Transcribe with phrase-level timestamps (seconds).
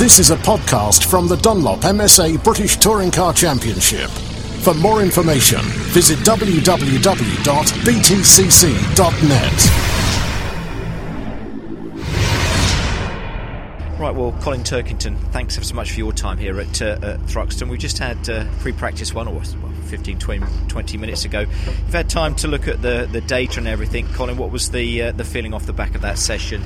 [0.00, 4.08] This is a podcast from the Dunlop MSA British Touring Car Championship.
[4.62, 5.60] For more information,
[5.92, 7.00] visit www.btcc.net.
[14.00, 17.20] Right, well, Colin Turkington, thanks ever so much for your time here at, uh, at
[17.26, 17.68] Thruxton.
[17.68, 19.44] We've just had uh, pre practice one, or well,
[19.88, 21.40] 15, 20, 20, minutes ago.
[21.40, 24.08] You've had time to look at the, the data and everything.
[24.14, 26.64] Colin, what was the, uh, the feeling off the back of that session?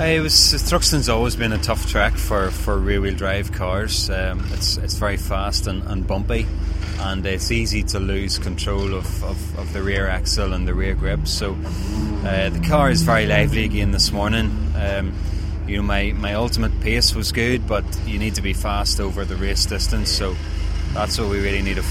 [0.00, 4.08] It was Thruxton's always been a tough track for, for rear wheel drive cars.
[4.08, 6.46] Um, it's it's very fast and, and bumpy,
[7.00, 10.94] and it's easy to lose control of, of, of the rear axle and the rear
[10.94, 11.28] grip.
[11.28, 11.52] So
[12.24, 14.72] uh, the car is very lively again this morning.
[14.74, 15.12] Um,
[15.68, 19.26] you know, my, my ultimate pace was good, but you need to be fast over
[19.26, 20.10] the race distance.
[20.10, 20.34] So
[20.94, 21.84] that's what we really need to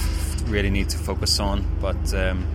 [0.45, 1.64] really need to focus on.
[1.80, 2.48] But um,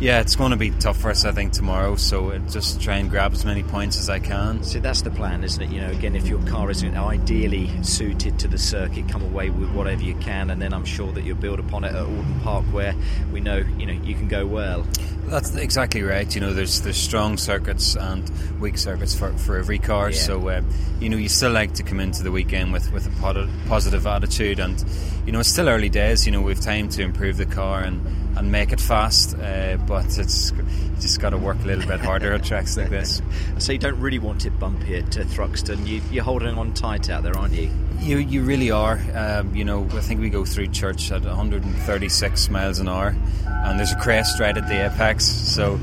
[0.00, 1.96] yeah, it's going to be tough for us, I think, tomorrow.
[1.96, 4.62] So just try and grab as many points as I can.
[4.62, 5.70] So that's the plan, isn't it?
[5.70, 9.70] You know, again, if your car isn't ideally suited to the circuit, come away with
[9.72, 12.64] whatever you can, and then I'm sure that you'll build upon it at Oulton Park,
[12.66, 12.94] where
[13.32, 14.86] we know you know you can go well.
[15.26, 16.32] That's exactly right.
[16.32, 20.10] You know, there's there's strong circuits and weak circuits for, for every car.
[20.10, 20.18] Yeah.
[20.18, 20.62] So uh,
[21.00, 24.60] you know, you still like to come into the weekend with with a positive attitude,
[24.60, 24.82] and
[25.26, 26.24] you know, it's still early days.
[26.24, 29.36] You know, we've time to improve the car and and make it fast.
[29.38, 32.90] Uh, but it's you just got to work a little bit harder at tracks like
[32.90, 33.22] this.
[33.58, 35.84] So you don't really want it bumpy at uh, Thruxton.
[35.84, 37.70] You, you're holding on tight out there, aren't you?
[38.00, 39.00] You you really are.
[39.14, 43.78] Um, you know, I think we go through church at 136 miles an hour, and
[43.78, 45.24] there's a crest right at the apex.
[45.24, 45.74] So,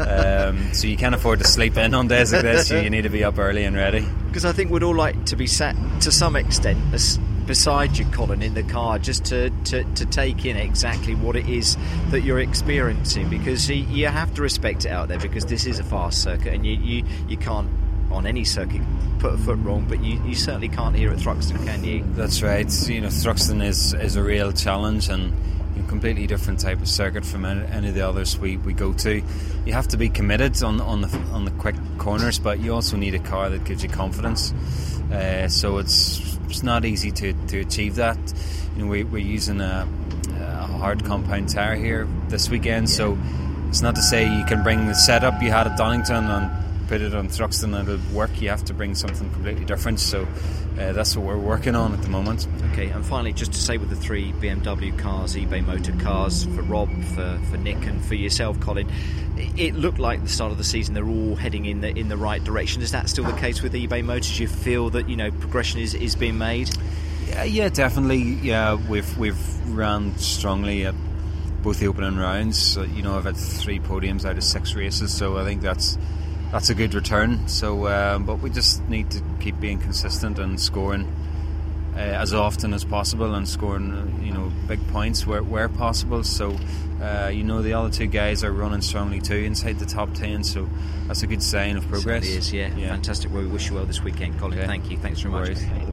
[0.00, 2.70] um, so you can't afford to sleep in on days like this.
[2.70, 4.06] You, you need to be up early and ready.
[4.34, 6.90] Because I think we'd all like to be sat to some extent
[7.46, 11.48] beside you, Colin, in the car, just to, to, to take in exactly what it
[11.48, 11.76] is
[12.10, 13.28] that you're experiencing.
[13.28, 16.64] Because you, have to respect it out there because this is a fast circuit and
[16.66, 17.68] you, you, you can't
[18.10, 18.80] on any circuit
[19.18, 22.04] put a foot wrong, but you, you certainly can't here at Thruxton, can you?
[22.14, 22.70] That's right.
[22.88, 25.32] You know, Thruxton is, is a real challenge and
[25.78, 28.92] a completely different type of circuit from any, any, of the others we, we go
[28.92, 29.22] to.
[29.64, 32.96] You have to be committed on on the on the quick corners, but you also
[32.96, 34.52] need a car that gives you confidence.
[35.10, 38.16] Uh, so it's it's not easy to, to achieve that.
[38.76, 39.88] You know, we, we're using a,
[40.38, 42.94] a hard compound tire here this weekend, yeah.
[42.94, 43.18] so
[43.68, 47.00] it's not to say you can bring the setup you had at Donington and put
[47.00, 48.40] it on Thruxton and it'll work.
[48.40, 50.00] You have to bring something completely different.
[50.00, 50.26] So
[50.78, 52.46] uh, that's what we're working on at the moment.
[52.72, 56.62] Okay, and finally, just to say with the three BMW cars, eBay Motor cars for
[56.62, 58.90] Rob, for, for Nick, and for yourself, Colin,
[59.36, 62.16] it looked like the start of the season they're all heading in the in the
[62.16, 62.82] right direction.
[62.82, 64.36] Is that still the case with eBay Motors?
[64.36, 66.70] Do you feel that you know progression is, is being made?
[67.28, 68.22] Yeah, yeah, definitely.
[68.22, 70.94] Yeah, we've we've ran strongly at
[71.62, 72.76] both the opening rounds.
[72.76, 75.96] You know, I've had three podiums out of six races, so I think that's
[76.54, 77.48] that's a good return.
[77.48, 81.12] So, um, but we just need to keep being consistent and scoring
[81.96, 86.22] uh, as often as possible and scoring, uh, you know, big points where, where possible.
[86.22, 86.56] So,
[87.02, 90.44] uh, you know, the other two guys are running strongly too inside the top ten.
[90.44, 90.68] So
[91.08, 92.24] that's a good sign of progress.
[92.24, 92.72] It is, yeah.
[92.76, 92.90] yeah.
[92.90, 93.32] Fantastic.
[93.32, 94.64] Well, we wish you well this weekend, Colin.
[94.64, 94.96] Thank you.
[94.96, 95.90] Thanks very much.